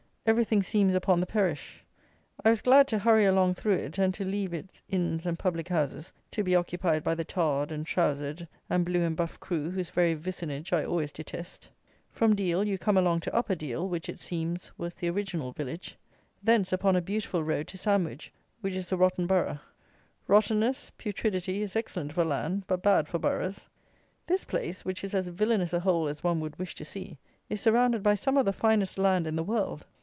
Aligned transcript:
Everything 0.27 0.61
seems 0.61 0.93
upon 0.93 1.19
the 1.19 1.25
perish. 1.25 1.83
I 2.45 2.51
was 2.51 2.61
glad 2.61 2.87
to 2.89 2.99
hurry 2.99 3.25
along 3.25 3.55
through 3.55 3.73
it, 3.73 3.97
and 3.97 4.13
to 4.13 4.23
leave 4.23 4.53
its 4.53 4.81
inns 4.87 5.25
and 5.25 5.37
public 5.37 5.67
houses 5.67 6.13
to 6.29 6.43
be 6.43 6.55
occupied 6.55 7.03
by 7.03 7.15
the 7.15 7.25
tarred, 7.25 7.71
and 7.71 7.85
trowsered, 7.87 8.47
and 8.69 8.85
blue 8.85 9.01
and 9.01 9.17
buff 9.17 9.39
crew 9.39 9.71
whose 9.71 9.89
very 9.89 10.13
vicinage 10.13 10.71
I 10.71 10.85
always 10.85 11.11
detest. 11.11 11.67
From 12.11 12.35
Deal 12.35 12.63
you 12.65 12.77
come 12.77 12.97
along 12.97 13.21
to 13.21 13.33
Upper 13.35 13.55
Deal, 13.55 13.89
which, 13.89 14.07
it 14.07 14.21
seems, 14.21 14.71
was 14.77 14.93
the 14.93 15.09
original 15.09 15.53
village; 15.53 15.97
thence 16.43 16.71
upon 16.71 16.95
a 16.95 17.01
beautiful 17.01 17.43
road 17.43 17.67
to 17.69 17.77
Sandwich, 17.77 18.31
which 18.61 18.75
is 18.75 18.91
a 18.91 18.97
rotten 18.97 19.25
Borough. 19.25 19.59
Rottenness, 20.27 20.91
putridity 20.99 21.61
is 21.63 21.75
excellent 21.75 22.13
for 22.13 22.23
land, 22.23 22.63
but 22.67 22.83
bad 22.83 23.07
for 23.07 23.17
Boroughs. 23.17 23.67
This 24.27 24.45
place, 24.45 24.85
which 24.85 25.03
is 25.03 25.15
as 25.15 25.29
villanous 25.29 25.73
a 25.73 25.79
hole 25.79 26.07
as 26.07 26.23
one 26.23 26.39
would 26.41 26.57
wish 26.59 26.75
to 26.75 26.85
see, 26.85 27.17
is 27.49 27.59
surrounded 27.59 28.03
by 28.03 28.13
some 28.15 28.37
of 28.37 28.45
the 28.45 28.53
finest 28.53 28.99
land 28.99 29.25
in 29.25 29.35
the 29.35 29.43
world. 29.43 29.83